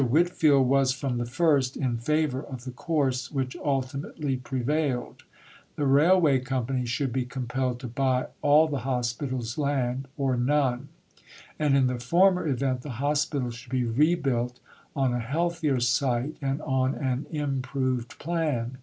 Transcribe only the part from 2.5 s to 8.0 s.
the course which ultimately prevailed; the Railway Company should be compelled to